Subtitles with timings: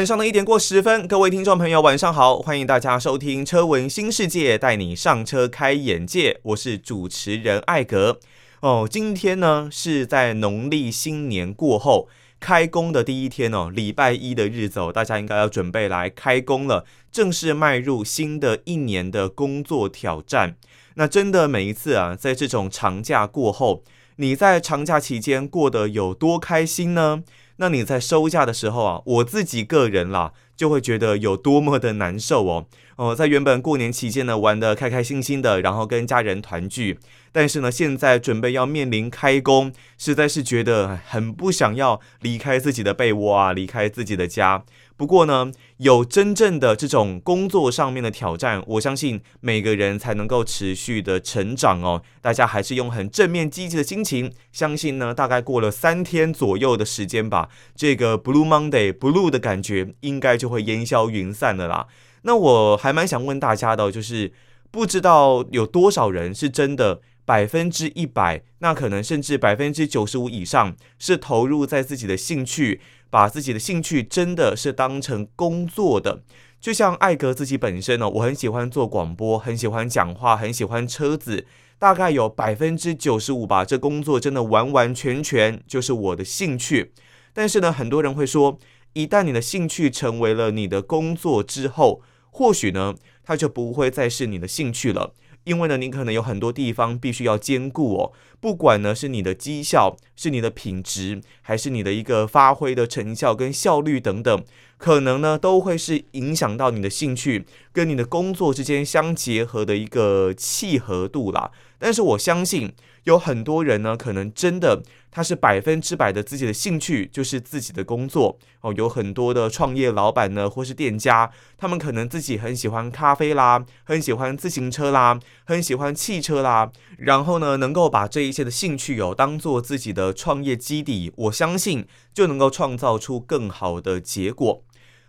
[0.00, 6.40] 晚上的一点过十分，各位听众朋友，晚上好，欢迎大家收听车闻新世界，带你上车开眼界。
[6.44, 8.18] 我是主持人艾格。
[8.60, 12.08] 哦，今天呢是在农历新年过后。
[12.40, 20.56] 开工的第一天哦，礼拜一的日子哦，大家应该要准备来开工了，正式迈入新的一年的工作挑战。
[20.94, 23.82] 那真的每一次啊，在这种长假过后，
[24.16, 27.22] 你在长假期间过得有多开心呢？
[27.60, 32.64] 那你在收假的时候啊，我自己个人啦，就会觉得有多么的难受哦。
[32.96, 36.98] 哦，在原本过年期间呢，玩得开开心心的，然后跟家人团聚。
[37.32, 44.64] 但是呢，现在准备要面临开工，实在是觉得很不想要离开自己的被窝啊，离开自己的家。
[45.00, 52.02] 不过呢，有真正的这种工作上面的挑战，我相信每个人才能够持续的成长哦。
[52.20, 61.86] 大家还是用很正面积极的心情，相信呢，大概过了三天左右的时间吧，这个 Blue Monday Blue 的感觉应该就会烟消云散的啦。
[62.24, 64.34] 那我还蛮想问大家的，就是
[64.70, 67.00] 不知道有多少人是真的。
[67.26, 72.80] 百分之一百，那可能甚至百分之九十五以上是投入在自己的兴趣，
[73.10, 76.22] 把自己的兴趣真的是当成工作的。
[76.60, 81.46] 就像艾格自己本身呢，我很喜欢做广播，很喜欢讲话，很喜欢车子，
[81.78, 83.64] 大概有百分之九十五吧。
[83.64, 86.92] 这工作真的完完全全就是我的兴趣。
[87.32, 88.58] 但是呢，很多人会说，
[88.92, 95.14] 一旦你的兴趣成为了你的工作之后，或许呢，它就不会再是你的兴趣了。
[95.44, 104.44] 因为呢，你可能有很多地方必须要兼顾哦，不管呢是你的绩效，是你的品质，还是你的一个发挥的成效跟效率等等，
[104.76, 111.50] 可能呢都会是影响到你的兴趣跟你的工作之间相结合的一个契合度啦。
[111.78, 112.72] 但是我相信。
[113.04, 118.72] 有很多人呢，可能真的他是百分之百的自己的兴趣就是自己的工作哦。
[118.76, 134.62] 有很多的创业老板呢，或是店家，他们可能自己很喜欢咖啡啦，很喜欢自行车啦，很喜欢汽车啦，然后呢，能够把这一切的兴趣哦当做自己的创业基底，我相信就能够创造出更好的结果。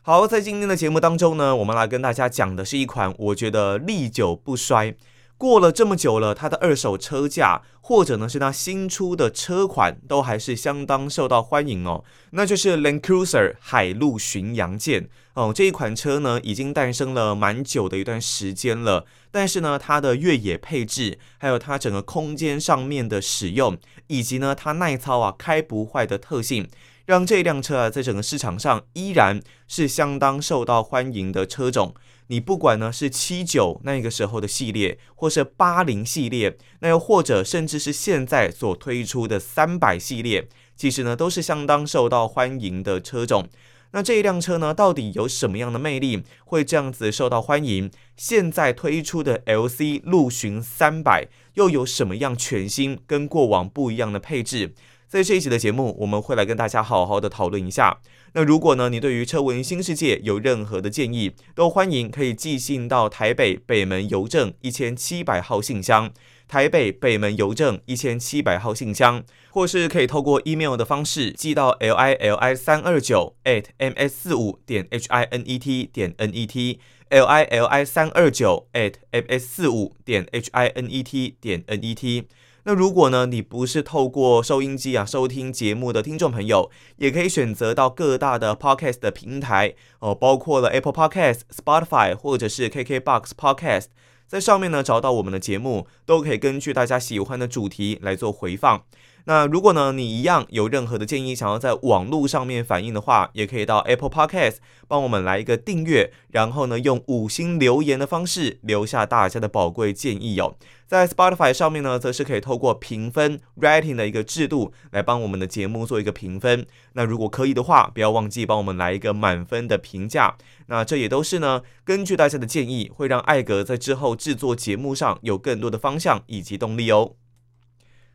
[0.03, 4.95] 好，在今天的节目当中呢，我们来跟大家讲的是一款我觉得历久不衰。
[5.41, 12.03] 过了这么久了，它的二手车价，或者呢是它新出的车款，都还是相当受到欢迎哦。
[12.33, 23.75] 那就是 Land Cruiser 海陆巡洋舰哦，这一款车呢已经诞生了蛮久的一段时间了，但是呢它的越野配置，还有它整个空间上面的使用，
[24.05, 26.69] 以及呢它耐操啊开不坏的特性，
[27.07, 31.95] 让这辆车啊在整个市场上依然是相当受到欢迎的车种。
[32.31, 40.47] 你不管呢是七九那个时候的系列，或是八零系列，那又或者甚至是现在所推出的三百系列，
[40.77, 43.49] 其实呢都是相当受到欢迎的车种。
[43.91, 47.91] 那这一辆车呢，到底有什么样的魅力，会这样子受到欢迎？
[48.15, 54.73] 现在推出的 LC 陆巡三百又有什么样全新跟过往不一样的配置？
[55.11, 57.99] 在这一集的节目，我们会来跟大家好好的讨论一下。
[58.31, 66.13] 那如果呢，你对于车文新世界有任何的建议，都欢迎可以寄信到台北北门邮政一千七百号信箱，
[66.47, 75.59] 台北北门邮政一千七百号信箱，或是可以透过 email 的方式寄到 l i l i 三二九 at m s 四五点 h i n e
[75.59, 76.79] t 点 n e t
[77.09, 81.65] l i l i 三二九 at m s 四五点 h i n e t 点
[81.67, 82.29] n e t。
[82.63, 93.85] 那如果呢，你不是透过收音机啊收听节目的听众朋友，也可以选择到各大的 Podcast 的平台哦，包括了 Apple Podcast、Spotify 或者是 KKBox Podcast，
[94.27, 98.83] 在上面呢找到我们的节目，都可以根据大家喜欢的主题来做回放。
[99.25, 104.57] 那如果呢，你一样有任何的建议，想要在网络上面反映的话，也可以到 Apple Podcast
[104.87, 110.55] 帮我们来一个订阅，然后呢，用五星留言的方式留下大家的宝贵建议、哦。
[110.87, 116.65] 在 Spotify 上面呢，则是可以透过评分 rating 的一个制度来帮我们的节目做一个评分。
[116.93, 120.35] 那如果可以的话，不要忘记帮我们来一个满分的评价。
[120.67, 127.13] 那这也都是呢，根据大家的建议，会让艾格在之后制作节目上有更多的方向以及动力哦。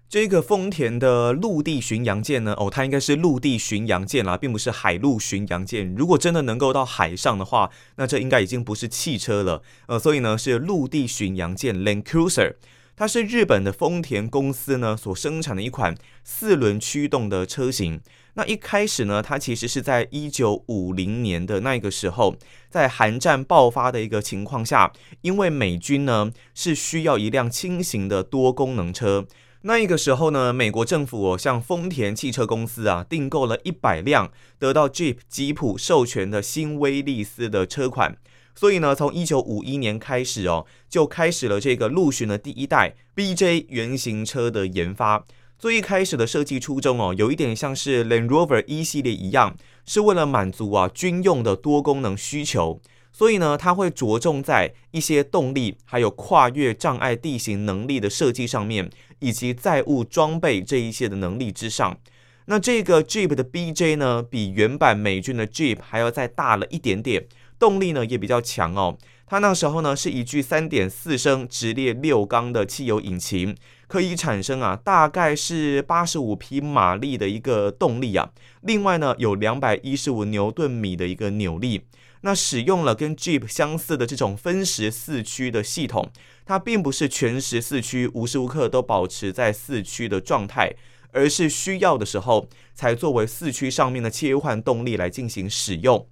[0.08, 5.92] 这个丰田的陆地巡洋舰呢，哦，它应该是陆地巡洋舰啦，并不是海陆巡洋舰。
[5.96, 12.54] 如果真的能够到海上的话，那这应该已经不是汽车了，呃，所以呢是陆地巡洋舰 Land Cruiser。
[12.94, 18.00] 它是日本的丰田公司呢所生产的一款四轮驱动的车型。
[18.34, 22.36] 那一开始呢，它其实是在一九五零年的那个时候，
[22.70, 24.92] 在韩战爆发的一个情况下，
[25.22, 29.26] 因为美军呢是需要一辆轻型的多功能车。
[29.66, 34.30] 那一个时候呢，美国政府哦向丰田汽车公司啊订购了一百辆
[34.60, 38.16] 得到 Jeep 吉普授权的新威利斯的车款。
[38.54, 45.26] 所以呢，从一九五一年开始哦，就开始了这个陆巡的第一代 BJ 原型车的研发。
[45.58, 52.80] 最一开始的设计初衷哦，有一点像是 Land Rover 一系列一样，是为了满足啊军用的多功能需求。
[53.10, 61.98] 所以呢，它会着重在一些动力，还有跨越障碍地形能力的设计上面，以及载物装备这一些的能力之上。
[62.46, 67.26] 那这个 Jeep 的 BJ 呢，比原版美军的 Jeep 还要再大了一点点，
[67.58, 68.96] 动力呢也比较强哦。
[69.26, 78.30] 它那时候呢是一具三点四升直列六缸的汽油引擎，可以产生啊大概是八十五匹马力的一个动力啊。
[78.62, 81.86] 另外呢有两百一十五牛顿米的一个扭力。
[82.22, 86.10] 那使用了跟 Jeep 相似的这种分时四驱的系统，
[86.44, 90.74] 它并不是全时四驱，无时无刻都保持在四驱的状态，
[91.12, 96.08] 而是需要的时候才作为四驱上面的切换动力来进行使用。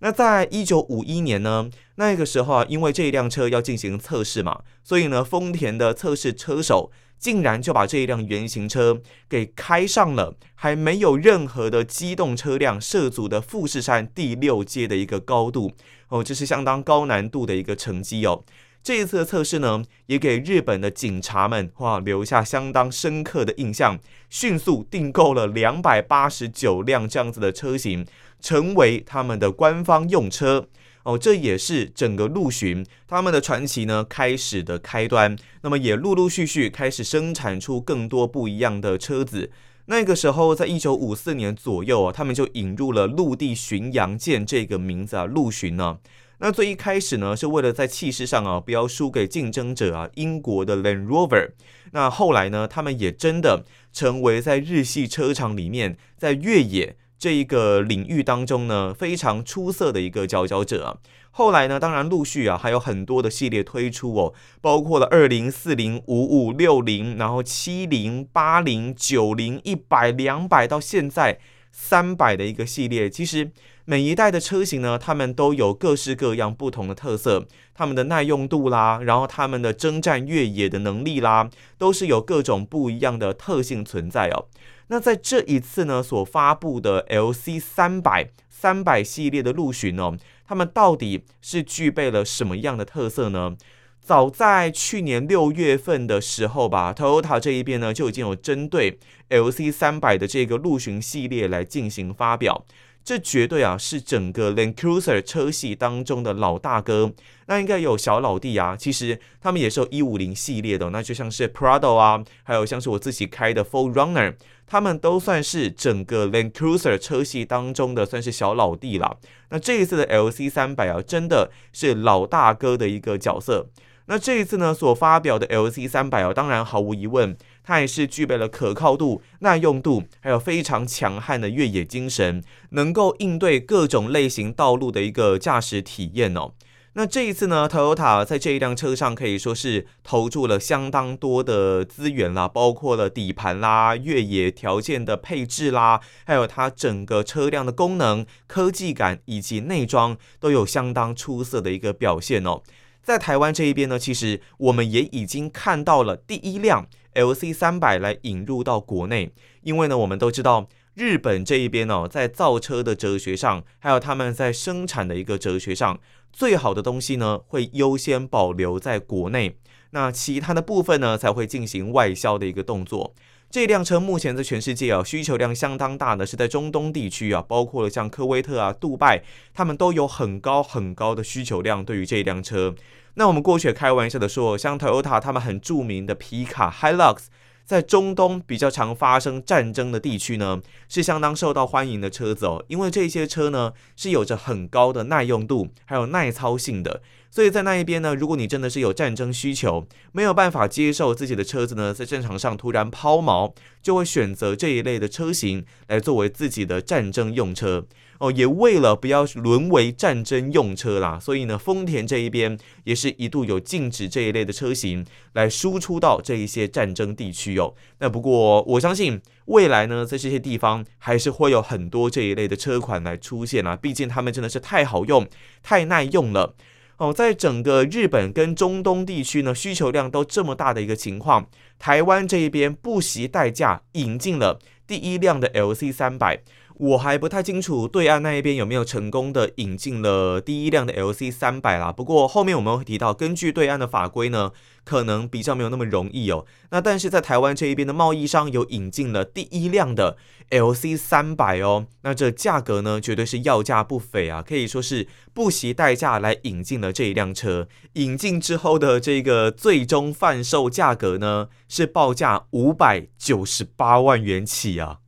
[0.00, 15.72] 那在一九五一年呢，那个时候啊，因为这一辆车要进行测试嘛，所以呢，丰田的测试车手竟然就把这一辆原型车给开上了还没有任何的机动车辆涉足的富士山第六阶的一个高度
[16.08, 18.44] 哦，这是相当高难度的一个成绩哦。
[18.82, 23.98] 这一次的测试呢，也给日本的警察们哇留下相当深刻的印象，
[24.30, 28.06] 迅速订购了两百八十九辆这样子的车型。
[28.38, 30.68] 成为他们的官方用车
[31.06, 35.36] 哦，这也是整个陆巡他们的传奇呢开始的开端。
[35.62, 39.52] 那么也陆陆续续开始生产出更多不一样的车子。
[39.84, 45.98] 那个时候，在一九五四年左右啊，他们就引入了陆地巡洋舰这个名字啊，陆巡呢。
[46.38, 51.50] 那最一开始呢，是为了在气势上啊不要输给竞争者啊英国的 Land Rover。
[51.92, 56.96] 那后来呢，他们也真的成为在日系车厂里面在越野。
[57.18, 60.96] 这一个领域当中呢，非常出色的一个佼佼者啊。
[61.30, 64.32] 后来呢，当然陆续啊还有很多的系列推出哦，
[64.62, 71.38] 包括了二零、四零、五五、六零，然后七零、八零、九零、一百、两百，到现在
[71.70, 73.10] 三百的一个系列。
[73.10, 73.50] 其实
[73.84, 84.46] 每一代的车型呢，它们都有各式各样不同的特色，它们的耐用度啦，然后它们的征战越野的能力啦，都是有各种不一样的特性存在哦。
[84.88, 90.16] 那在这一次呢，所发布的 LC 三百三百系列的陆巡呢，
[90.46, 93.56] 他们到底是具备了什么样的特色呢？
[94.00, 99.00] 早在去年六月份的时候吧，Toyota 这一边呢就已经有针对
[99.30, 102.64] LC 三百的这个陆巡系列来进行发表。
[103.06, 107.12] 这绝对啊是整个 Land Cruiser 车系当中的老大哥，
[107.46, 108.76] 那应该有小老弟啊。
[108.76, 114.34] 其实他们也是有一五零系列的，那就像是 Prado 啊，还有像是我自己开的 Full Runner，
[114.66, 119.18] 他们都算是整个 Land Cruiser 车系当中的算是小老弟了。
[119.50, 123.68] 那这一次的 LC 三百啊，真的是老大哥的一个角色。
[124.08, 136.52] 那这一次呢，所发表的 LC 三百啊，当然毫无疑问，它也是具备了可靠度、耐用度，还有非常强悍的越野精神，能够应对各种类型道路的一个驾驶体验哦。
[136.98, 152.62] 那这一次呢，Toyota 在这一辆车上可以说是投注了相当多的资源啦，包括了底盘啦、越野条件的配置啦，还有它整个车辆的功能、科技感以及内装都有相当出色的一个表现哦。
[153.06, 159.30] 在台湾这一边呢，其实我们也已经看到了第一辆 LC 三百来引入到国内，
[159.62, 166.00] 因为呢，我们都知道日本这一边呢、在造车的哲学上，还有他们在生产的一个哲学上，
[166.32, 169.56] 最好的东西呢，会优先保留在国内，
[169.90, 173.14] 那其他的部分呢，才会进行外销的一个动作。
[173.48, 179.22] 这辆车目前在全世界啊，需求量相当大的，是在中东地区啊，包括了像科威特啊、杜拜，
[179.54, 181.82] 他们都有很高很高的需求量。
[181.84, 182.74] 对于这辆车，
[183.14, 187.26] 那我们过去开玩笑的说，像 Toyota 他们很著名的皮卡 Hilux，
[187.66, 197.02] 在中东比较常发生战争的地区呢，是相当受到欢迎的车子哦，因为这些车呢是有着很高的耐用度，还有耐操性的。
[197.28, 207.84] 所以在那一边呢，如果你真的是有战争需求，没有办法接受自己的车子呢在战场上突然抛锚，就会选择这一类的车型来作为自己的战争用车。
[208.18, 215.04] 哦，也为了不要沦为战争用车啦，所以呢，丰田这一边也是一度有禁止这一类的车型
[215.34, 217.74] 来输出到这一些战争地区哦。
[217.98, 225.26] 那不过我相信未来呢，在这些地方还是会有很多这一类的车款来出现啦，毕竟他们真的是太好用、
[225.62, 226.54] 太耐用了
[226.96, 227.12] 哦。
[227.12, 236.42] 在整个日本跟中东地区呢，需求量都这么大的一个情况，台湾这一边不惜代价引进了第一辆的 LC 三百。
[236.78, 241.90] 我还不太清楚对岸那一边有没有成功的引进了第一辆的 LC 三百啦。
[241.90, 244.52] 不过后面我们会提到，根据对岸的法规呢，
[244.84, 246.44] 可能比较没有那么容易哦。
[246.70, 250.18] 那但是在台湾这一边的贸易商有引进了第一辆的
[250.50, 257.68] LC 三百哦，那这价格呢绝对是要价不菲啊，可以说是不惜代价来引进了这一辆车。
[257.94, 264.98] 引进之后的这个最终贩售价格呢是报价五百九十八万元起啊。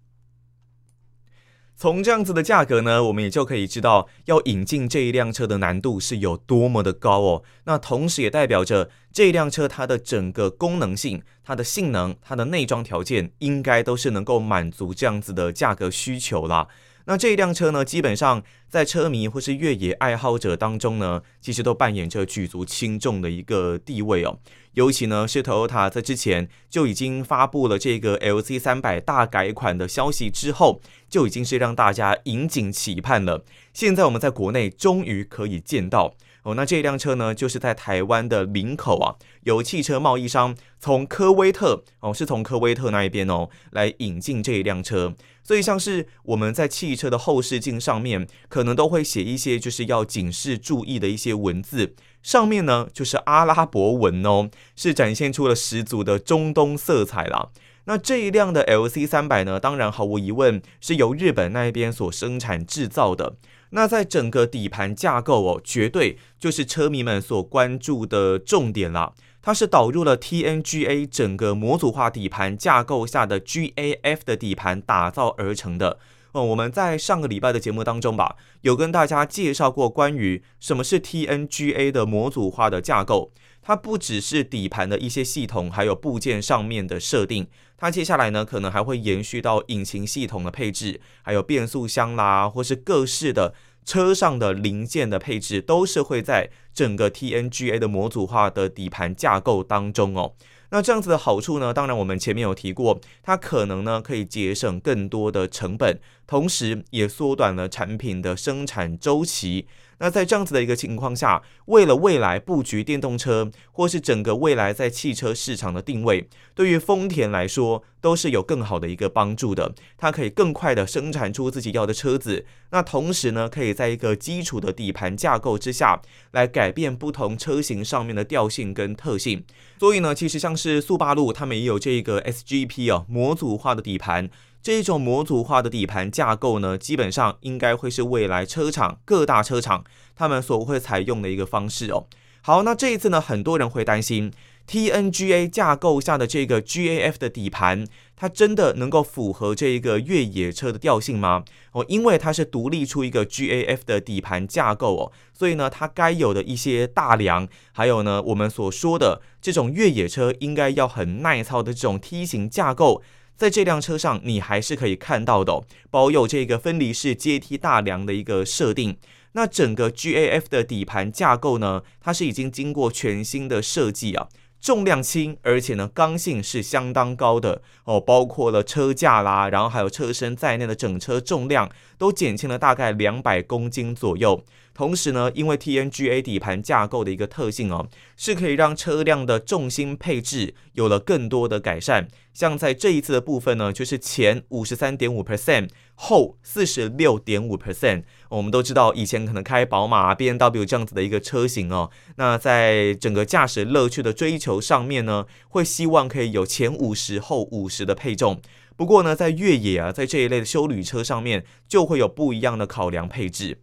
[1.81, 7.45] 从这样子的价格呢，我们也就可以知道要引进这一辆车的难度是有多么的高哦。
[7.67, 16.67] 那同时也代表着这一辆车它的整个功能性、它的性能、它的内装条件，应该都是能够满足这样子的价格需求啦。
[17.09, 24.39] 那这一辆车呢，基本上在车迷或是越野爱好者当中呢，其实都扮演着举足轻重的一个地位哦。
[24.75, 33.43] 尤其呢，是 Toyota 在之前就已经发布了这个 LC 三百大改款的消息之后，就已经是让大家引颈期盼了。
[33.73, 36.15] 现在我们在国内终于可以见到。
[36.43, 57.51] 哦，那这一辆车呢，就是在台湾的林口啊，有汽车贸易商从科威特哦，是从科威特那一边哦来引进这一辆车，所以像是我们在汽车的后视镜上面，可能都会写一些就是要警示注意的一些文字，上面呢就是阿拉伯文哦，是展现出了十足的中东色彩啦。
[57.85, 63.37] 那这一辆的 LC 三百呢，当然毫无疑问是由日本那一边所生产制造的。
[63.71, 69.15] 那在整个底盘架构哦，绝对就是车迷们所关注的重点了。
[69.41, 75.99] 它是导入了 TNGA 整个模组化底盘架构下的 GAF 的底盘打造而成的。
[76.45, 83.33] 我们在上个礼拜的节目当中吧，有跟大家介绍过关于什么是 TNGA 的模组化的架构。
[83.61, 87.47] 它不只是底盘的一些系统，还有部件上面的设定。
[87.77, 93.55] 它接下来呢，可能还会延续到引擎系统的配置，还有变速箱啦，或是各式的
[93.85, 100.35] 车上的零件的配置，都是会在整个 TNGA 的模组化的底盘架构当中哦。
[100.71, 109.67] 那这样子的好处呢，当然我们前面有提过，它可能呢可以节省更多的成本，同时也缩短了产品的生产周期。
[109.99, 119.75] 那在这样子的一个情况下，为了未来布局电动车，或是整个未来在汽车市场的定位，对于丰田来说都是有更好的一个帮助的。
[119.97, 126.01] 它可以更快的生产出自己要的车子，那同时呢，可以在一个基础的底盘架构之下，
[126.31, 129.45] 来改变不同车型上面的调性跟特性。
[129.81, 134.31] 所以呢，其实像是速霸路，他们也有这个 SGP 哦，模组化的底盘。
[134.69, 139.83] 这一种模组化的底盘架构呢，基本上应该会是未来车厂各大车厂
[140.15, 142.05] 他们所会采用的一个方式哦。
[142.43, 144.31] 好，那这一次呢，很多人会担心
[144.69, 151.45] TNGA 架构下的这个 GAF 的底盘，它真的能够符合这一个越野车的调性吗？
[151.73, 163.01] 哦，因为它是独立出一个 GAF 的底盘架构哦，所以呢，它该有的一些大梁，还有呢，我们所说的这种越野车应该要很耐操的这种梯形架构。
[163.39, 168.99] 在这辆车上，你还是可以看到的哦，保有这个分离式阶梯大梁的一个设定。
[169.33, 174.27] 那整个 GAF 的底盘架构呢，它是已经经过全新的设计啊，
[174.61, 184.45] 重量轻，而且呢刚性是相当高的哦，包括了车架啦，然后还有车身在内的整车重量都减轻了大概两百公斤左右。
[184.75, 192.07] 同时呢，因为 TNGA 底盘架构的一个特性哦，是可以让车辆的重心配置有了更多的改善。
[192.33, 195.69] 像在这一次的部分呢，就是前五十三点五 percent，
[196.01, 198.05] 后四十六点五 percent。
[198.29, 208.41] 我们都知道，以前可能开宝马、BMW 这样子的一个车型哦，那在整个驾驶乐趣的追求上面呢，会希望可以有前五十后五十的配重。
[208.77, 213.59] 不过呢，在越野啊，在这一类的休旅车上面，就会有不一样的考量配置。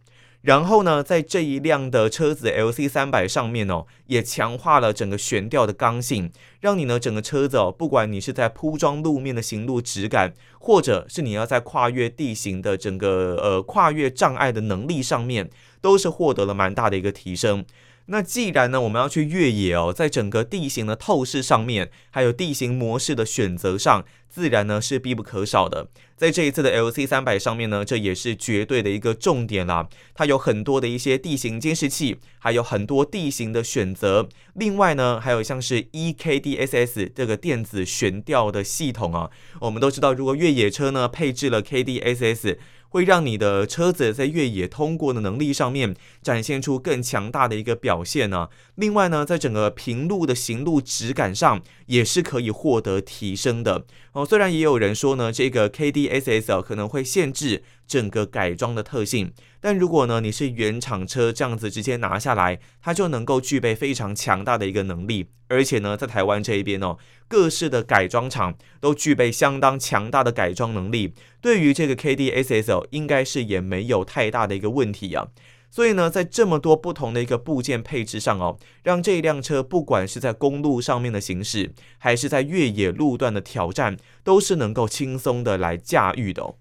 [0.46, 15.50] 然后呢，在这一辆的车子 LC 三百上面哦，也强化了整个悬吊的刚性，让你呢整个车子哦，不管你是在铺装路面的行路质感，或者是你要在跨越地形的整个呃跨越障碍的能力上面，
[15.80, 17.64] 都是获得了蛮大的一个提升。
[18.06, 25.88] 那既然呢，我们要去越野哦，在整个地形的透视上面，还有地形模式的选择上，自然呢是必不可少的。
[26.16, 29.88] 在这一次的 LC 三百上面呢，这也是绝对的一个重点啦。
[30.14, 34.28] 它有很多的一些地形监视器，还有很多地形的选择。
[34.54, 39.30] 另外呢，还有像是 EKDSS 这个电子悬吊的系统啊。
[39.60, 42.56] 我们都知道，如果越野车呢配置了 KDSS，
[42.88, 48.48] 会让你的车子在越野通过的能力上面展现出更强大的一个表现呢。
[48.76, 54.24] 另外呢，在整个平路的行路质感上也是可以获得提升的哦。
[54.24, 65.30] 虽然也有人说呢，这个 KDSS 可能会限制整个改装的特性，但如果呢你是原厂车这样子直接拿下来，它就能够具备非常强大的一个能力。
[65.48, 75.28] 而且呢，在台湾这一边哦，各式的改装厂都具备相当强大的改装能力，对于这个 KDSS 哦，应该是也没有太大的一个问题啊。
[75.70, 86.56] 所以呢，在这么多不同的一个部件配置上哦，让这一辆车不管是在公路上面的行驶，还是在越野路段的挑战，都是能够轻松的来驾驭的哦。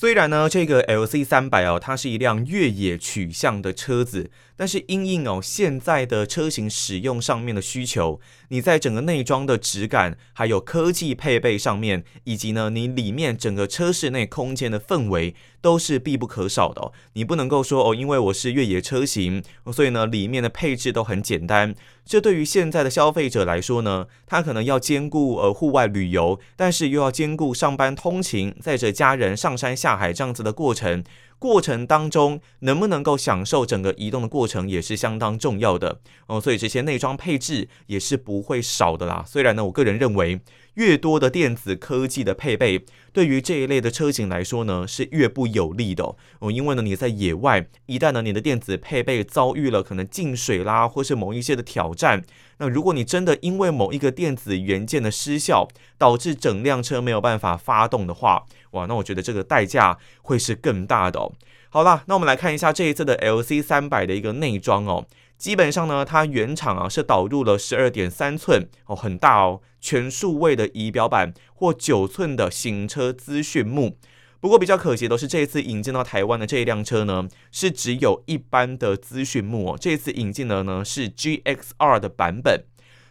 [0.00, 16.92] 虽然呢，这个 LC 三百哦，它是一辆越野取向的车子，但是因应哦现在的车型使用上面的需求，你在整个内装的质感，还有科技配备上面，以及呢你里面整个车室内空间的氛围，都是必不可少的哦。
[17.14, 21.74] 你不能够说哦，因为我是越野车型，所以呢里面的配置都很简单。
[22.04, 31.04] 这对于现在的消费者来说呢，他可能要兼顾呃户外旅游，但是又要兼顾上班通勤，载着家人上山下海这样子的过程。
[31.38, 36.40] 过程当中能不能够享受整个移动的过程也是相当重要的哦。
[36.40, 39.24] 所以这些内装配置也是不会少的啦。
[39.26, 40.40] 虽然呢，我个人认为。
[40.74, 46.52] 越多的电子科技的配备，对于这一类的车型来说呢，是越不有利的哦。
[46.52, 52.22] 因为呢，你在野外，一旦呢你的电子配备遭遇了可能进水啦，或是某一些的挑战，
[52.58, 61.32] 那如果你真的因为某一个电子元件的失效，导致整辆车没有办法发动的话，哇，那我觉得这个代价会是更大的哦。
[61.70, 65.06] 好啦，那我们来看一下这一次的 LC 三百的一个内装哦。
[65.36, 73.96] 基本上呢，它原厂啊是导入了十二点三寸哦，很大哦，全数位的仪表板或九寸的行车资讯幕。
[74.40, 79.78] 不过比较可惜的是，这一次引进到台湾的这一辆车呢，是只有一般的资讯幕哦。
[79.80, 82.64] 这次引进的呢是 GXR 的版本。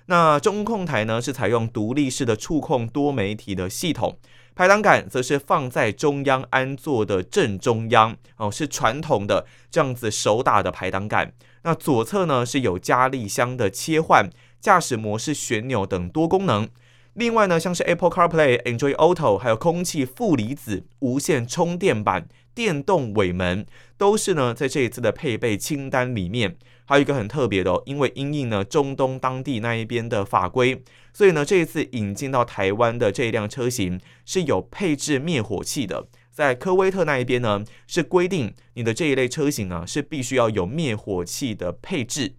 [0.06, 4.18] 那中控台呢是采用独立式的触控多媒体的系统，
[4.56, 11.34] 排挡杆则是放在中央安座的正中央哦，是传统的这样子手打的排挡杆。
[11.64, 14.30] 那左侧呢是有加力箱的切换、
[14.62, 16.70] 驾驶模式旋钮等多功能。
[17.18, 23.66] 另外呢，像是 Apple CarPlay、Android Auto，还有空气负离子、无线充电板、电动尾门，
[23.98, 26.58] 都是呢在这一次的配备清单里面。
[26.86, 36.08] 还有一个很特别的哦，因为因应呢中东当地那一边的法规，所以呢这一次引进到台湾的这一辆车型是有配置灭火器的。
[36.32, 42.36] 在科威特那一边呢，是规定你的这一类车型啊，是必须要有灭火器的配置。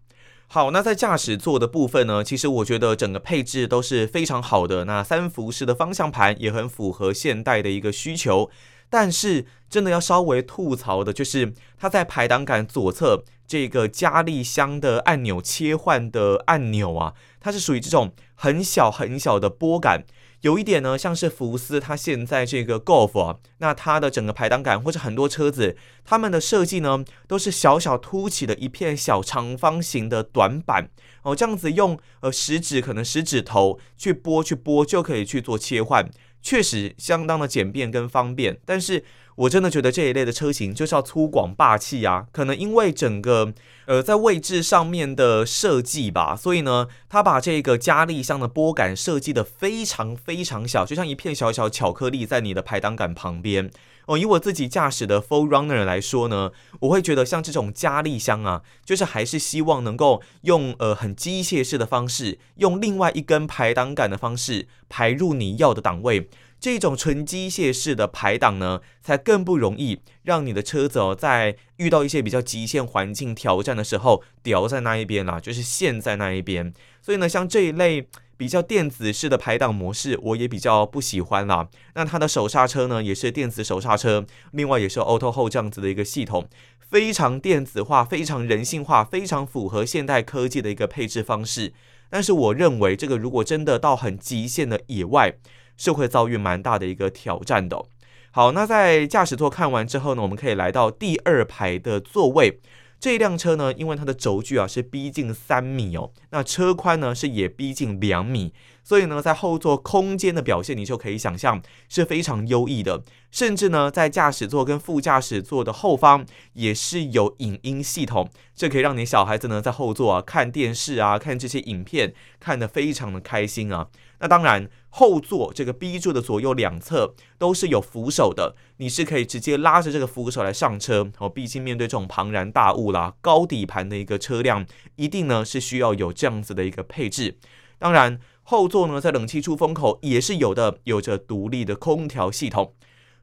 [0.50, 4.86] 好，那在驾驶座的部分呢，其实我觉得整个配置都是非常好的。
[4.86, 8.50] 那三幅式的方向盘也很符合现代的一个需求。
[8.88, 20.04] 但是真的要稍微吐槽的就是，它在排挡杆左侧这个加力箱的按钮切换的按钮啊，它是属于这种很小很小的拨杆。
[20.42, 30.90] 有一点呢，像是福斯，它现在这个 Golf 啊，那它的整个排挡杆或者很多车子，它们的设计呢，都是小小凸起的一片小长方形的短板
[31.22, 36.08] 哦，这样子用呃食指可能食指头去拨去拨就可以去做切换，
[36.40, 39.04] 确实相当的简便跟方便，但是。
[39.38, 42.26] 我真的觉得这一类的车型就是要粗犷霸气啊！
[42.32, 43.54] 可能因为整个
[43.86, 53.70] 呃在位置上面的设计吧，所以呢，它把这个加力箱的拨杆设计得非常非常小，就像一片小小巧克力在你的排挡杆旁边
[54.06, 54.18] 哦。
[54.18, 66.28] 以我自己驾驶的 Full Runner 来说呢，我会觉得像这种加力箱啊，就是还是希望能够用呃很机械式的方式，用另外一根排挡杆的方式排入你要的档位。
[66.60, 76.72] 这种纯机械式的排档呢，才更不容易让你的车子哦，在遇到一些比较极限环境挑战的时候，掉在那一边啦，就是陷在那一边。
[77.00, 81.68] 所以呢，像这一类比较电子式的排档模式，我也比较不喜欢啦。
[81.94, 91.72] 那它的手刹车呢，也是电子手刹车，另外也是 Auto Hold 这样子的一个系统，非常电子化，非常人性化，非常符合现代科技的一个配置方式。
[92.10, 95.34] 但是我认为，这个如果真的到很极限的野外，
[95.78, 97.82] 是会遭遇蛮大的一个挑战的。
[98.30, 102.60] 好，那在驾驶座看完之后呢，我们可以来到第二排的座位。
[103.00, 108.52] 这辆车呢，因为它的轴距啊是逼近三米哦，那车宽呢是也逼近两米，
[108.88, 113.02] 所以呢，在后座空间的表现，你就可以想象是非常优异的。
[113.30, 116.24] 甚至呢，在驾驶座跟副驾驶座的后方
[116.54, 123.88] 也是有影音系统，这可以让你小孩子呢在后座啊看电视啊，看这些影片，看得非常的开心啊。
[124.20, 131.28] 那当然，后座这个 B 柱的左右两侧都是有扶手的，你是可以直接拉着这个扶手来上车哦。
[131.28, 134.64] 毕竟面对这种庞然大物啦，高底盘的一个车辆，
[134.96, 137.36] 一定呢是需要有这样子的一个配置。
[137.80, 138.18] 当然，
[138.50, 142.72] 后座呢在冷气出风口也是有的，有着独立的空调系统。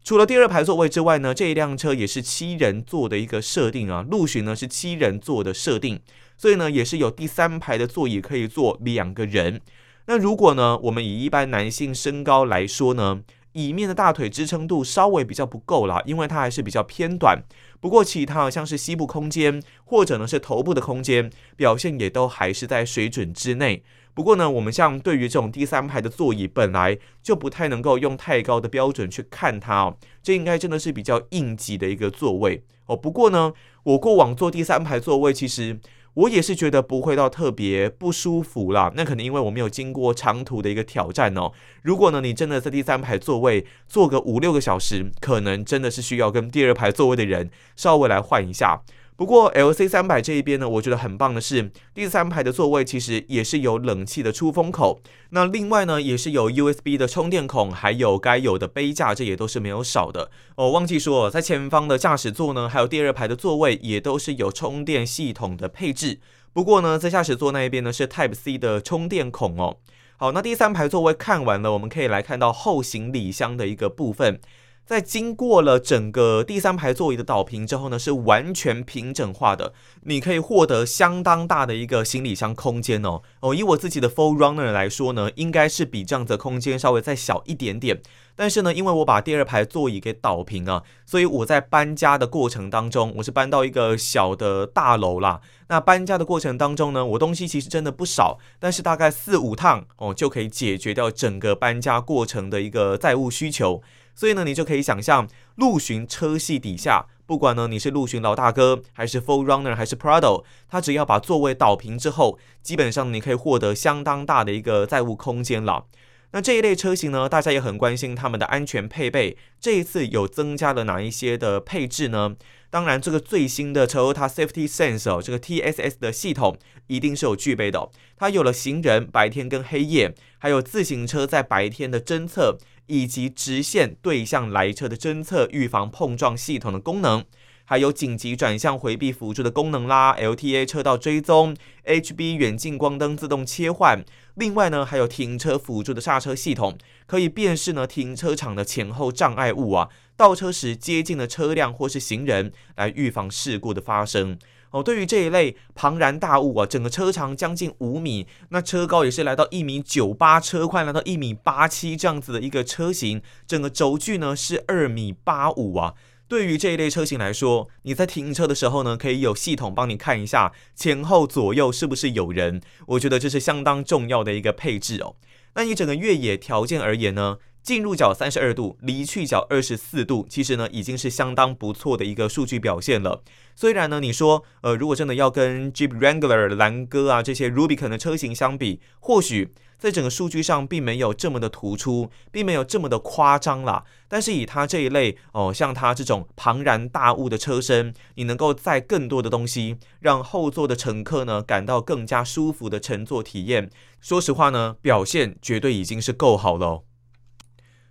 [0.04, 6.00] 除了第二排座位之外呢，这一辆车也是七人座的一个设定啊，陆巡呢是七人座的设定，
[6.38, 9.62] 所以呢也是有第三排的座椅可以坐两个人。
[10.06, 17.42] 那如果呢，我们以一般男性身高来说呢，椅面的大腿支撑度稍微比较不够啦，因为它还是比较偏短。
[17.80, 23.82] 不过其他像是膝部空间或者呢是头部的空间，表现也都还是在水准之内。
[24.16, 32.98] 不过呢，我们像对于这种第三排的座椅，本来就不太能够用太高的标准去看它哦，这应该真的是比较应急的一个座位哦。
[32.98, 35.80] 不过呢，我过往坐第三排座位，其实。
[36.16, 41.52] 我也是觉得不会到特别不舒服啦，那可能因为我没有经过长途的一个挑战哦。
[41.82, 48.82] 如果呢，你真的在第三排座位坐个五六个小时，可能真的是需要跟第二排座位的人稍微来换一下。
[49.18, 55.00] 不过 LC 三百这一边呢，我觉得很棒的是，第三排的座位其实也是有冷气的出风口。
[55.30, 60.30] 那另外呢，也是有 USB 的充电孔，还有该有的杯架，这也都是没有少的。
[60.56, 66.20] 哦，忘记说，在前方的驾驶座呢，还有第二排的座位也都是有充电系统的配置。
[66.52, 69.78] 不过呢，在驾驶座那一边呢，是 Type C 的充电孔哦。
[70.18, 74.42] 好，那第三排座位看完了，我们可以来看到后行李箱的一个部分。
[74.86, 83.24] 在经过了整个第三排座椅的倒平之后呢，是完全平整化的，你可以获得相当大的一个行李箱空间哦。
[83.40, 88.00] 哦，以我自己的 Full Runner 来说呢，应该是比这样子的空间稍微再小一点点。
[88.36, 95.42] 但是呢，因为我把第二排座椅给倒平啊，所以我在搬家的过程当中，我是搬到一个小的大楼啦。
[95.68, 103.82] 那搬家的过程当中呢，我东西其实真的不少，但是大概四五趟哦，就可以解决掉整个搬家过程的一个载物需求。
[104.16, 115.86] 所以呢，你就可以想象，陆巡车系底下，不管呢你是陆巡老大哥，还是 Full Runner，还是 Prado，它只要把座位倒平之后，基本上你可以获得相当大的一个载物空间了。
[116.32, 122.36] 那这一类车型呢，大家也很关心他们的安全配备，这一次有增加了哪一些的配置呢？
[122.70, 127.90] 当然，这个最新的 Toyota Safety Sense 哦，这个 TSS 的系统一定是有具备的。
[128.18, 137.24] 它有了行人白天跟黑夜，还有自行车在白天的侦测，以及直线对向来车的侦测，预防碰撞系统的功能，
[137.64, 144.04] 还有紧急转向回避辅助的功能啦，LTA 车道追踪，HB 远近光灯自动切换。
[144.36, 149.90] 另外呢，还有停车辅助的刹车系统，可以辨识呢停车场的前后障碍物啊。
[150.18, 154.38] 倒车时接近的车辆或是行人，来预防事故的发生。
[154.76, 165.94] 哦，对于这一类庞然大物啊，整个车长将近五米，那车高也是来到一米九八，车宽来到一米八七这样子的一个车型，整个轴距呢是二米八五啊。
[166.28, 172.60] 对于这一类车型来说，你在停车的时候呢，可以有系统帮你看一下前后左右是不是有人。
[172.88, 175.16] 我觉得这是相当重要的一个配置哦。
[175.54, 177.38] 那你整个越野条件而言呢？
[177.66, 183.24] 进入角三十二度，离去角二十四度，其实呢已经是相当不错的一个数据表现了。
[183.56, 193.84] 虽然呢，你说，呃，如果真的要跟 Jeep Wrangler、兰哥啊这些 Rubicon 的车型相比，或许在整个数据上并没有这么的突出，并没有这么的夸张啦。
[194.08, 203.72] 但是以它这一类哦，像它这种庞然大物的车身，你能够载更多的东西，让后座的乘客呢感到更加舒服的乘坐体验。
[204.00, 206.84] 说实话呢，表现绝对已经是够好了。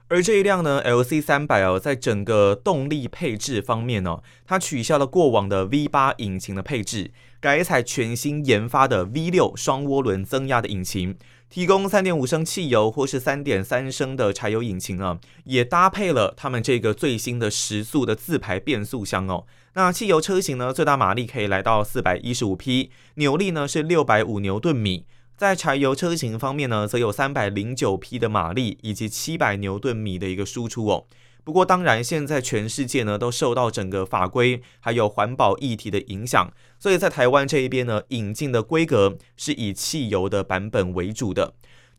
[0.09, 11.17] 而这一辆呢，LC 三百哦，在整个动力配置方面呢，它取消了过往的 V 八引擎的配置，改采全新研发的 V 六双涡轮增压的引擎，
[11.49, 19.47] 提供三点五升汽油或是三点三升的柴油引擎啊，也搭配了他们这个最新的十速的自排变速箱哦。
[19.73, 25.07] 那汽油车型呢，最大马力可以来到四百一十五匹，扭力呢是六百五牛顿米。
[25.37, 31.05] 在柴油车型方面呢，则有三百零九匹的马力以及七百牛顿米的一个输出哦。
[31.43, 41.53] 不过，当然现在全世界呢都受到整个法规还有环保议题的影响，所以在台湾这一边呢，引进的规格是以汽油的版本为主的。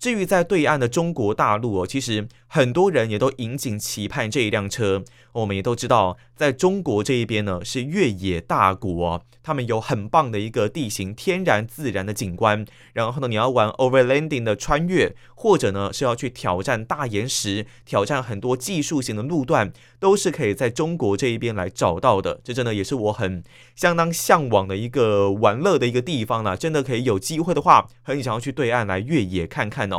[0.06, 5.04] 至于在对岸的中国大陆哦，其实很多人也都引颈期盼这一辆车。
[5.32, 12.65] 我们也都知道，在中国这一边呢，是越野大国哦，他们有很棒的一个地形，天然自然的景观。
[12.94, 22.39] 然后呢，你要玩 overlanding 的穿越，或者呢是要去挑战大岩石，挑战很多技术型的路段，都是可以在中国这一边来找到的。
[22.44, 23.44] 这真的也是我很
[23.76, 26.56] 相当向往的一个玩乐的一个地方了。
[26.56, 29.94] 真的可以有机会的话，很想要去对岸来越野看看哦。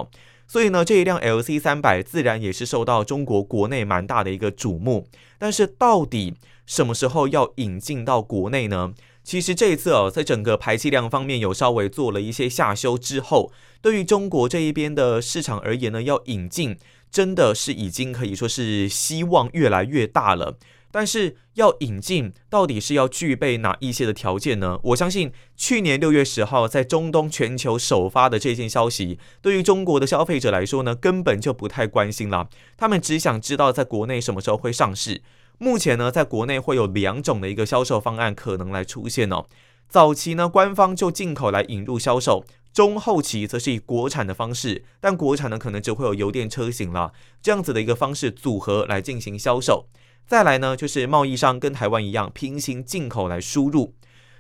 [0.49, 5.07] 所以呢，这一辆 LC 三百自然也是受到中国国内蛮大的一个瞩目。
[5.39, 8.95] 但是到底什么时候要引进到国内呢？
[9.25, 13.51] 其实这一次哦，在整个排气量方面有稍微做了一些下修之后，
[13.83, 16.79] 对于中国这一边的市场而言呢，要引进
[17.11, 20.57] 真的是已经可以说是希望越来越大了。
[20.97, 24.81] 但是要引进，到底是要具备哪一些的条件呢？
[24.83, 32.49] 我相信去年六月十号在中东全球首发的这件消息，对于中国的消费者来说呢，根本就不太关心了。
[32.79, 35.21] 他们只想知道在国内什么时候会上市。
[35.59, 39.45] 目前呢，在国内会有两种的一个销售方案可能来出现哦。
[39.91, 49.89] 早期呢，官方就进口来引入销售；中后期则是以国产的方式，但国产呢可能只会有油电车型了，这样子的一个方式组合来进行销售。
[50.27, 53.95] 再来呢，就是贸易商跟台湾一样平行进口来输入，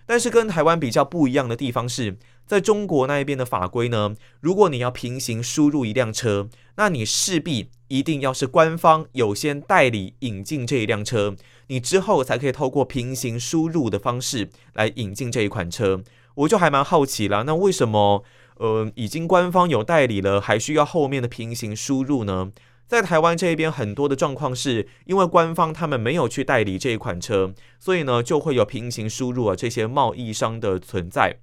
[0.04, 11.36] 但是跟台湾比较不一样的地方是，在中国那一边的法规呢，如果你要平行输入一辆车，那你势必一定要是官方有先代理引进这一辆车，
[11.68, 16.02] 你之后才可以透过平行输入的方式来引进这一款车。
[16.34, 18.24] 我就还蛮好奇了，那为什么
[18.56, 22.50] 呃已经官方有代理了，还需要后面的平行输入呢？
[22.86, 31.36] 在台湾这一边，很多的状况是因为官方他们没有去代理这一款车，所以呢就会有平行输入啊这些贸易商的存在。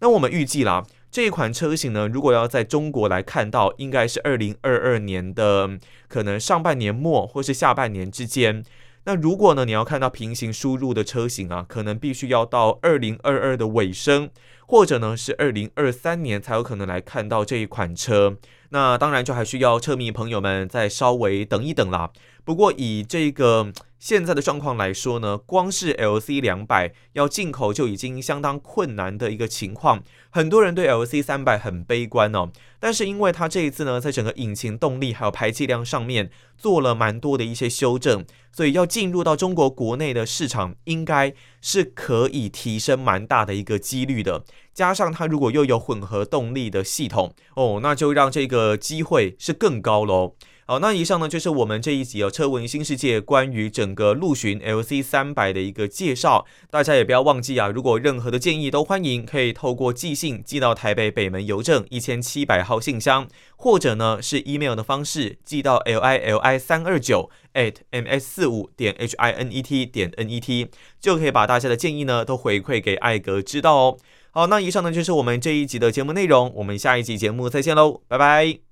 [0.00, 8.62] 那我们预计啦，这一款车型呢，如果要在中国来看到，应该是二零二二年的可能上半年末或是下半年之间。
[9.04, 14.28] 那如果呢你要看到平行输入的车型啊，可能必须要到二零二二的尾声，
[14.66, 18.36] 或者呢是二零二三年才有可能来看到这一款车。
[18.70, 22.10] 那当然就还需要车迷朋友们再稍微等一等啦。
[22.44, 30.02] 不过以这个现在的状况来说呢，光是 LC 两百要进口就已经相当困难的一个情况。
[30.30, 44.44] 很多人对 LC 三百很悲观哦，但是因为它这一次呢，在整个引擎动力还有排气量上面做了蛮多的一些修正，所以要进入到中国国内的市场，应该是可以提升蛮大的一个几率的。
[44.72, 50.36] 加上它如果又有混合动力的系统哦，那就让这个机会是更高喽。
[50.70, 56.46] 好，那以上呢就是我们这一集哦，车闻新世界关于整个陆巡 LC 三百的一个介绍。
[56.70, 69.60] 大家也不要忘记啊，如果任何的建议都欢迎，可以透过寄信寄到台北北门邮政一千七百号信箱，或者呢是 email 的方式寄到 l i l i 三二九 at m s 四五点 h i n e
[69.60, 70.68] t 点 n e t，
[71.00, 73.98] 就可以把大家的建议呢都回馈给艾格知道哦。
[74.30, 78.69] 好，那以上呢就是我们这一集的节目内容，我们下一集节目再见喽，拜拜。